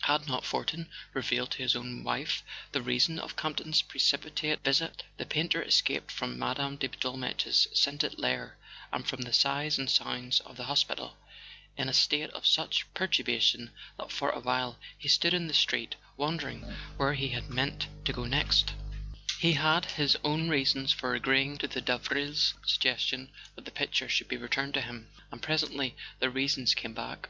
[0.00, 5.04] Had not Fortin revealed to his own wife the reason of Campton's precipitate visit?
[5.16, 6.74] The painter escaped from Mme.
[6.74, 8.58] de Dolmetsch's scented lair,
[8.92, 11.16] and from the sights and sounds of the hospital,
[11.76, 15.94] in a state of such perturbation that for a while he stood in the street
[16.16, 16.62] wondering
[16.96, 18.70] where he had meant to go next.
[18.70, 22.54] A SON AT THE FRONT He had his own reasons for agreeing to the Davrils'
[22.66, 27.28] suggestion that the picture should be returned to him; and presently these reasons came back.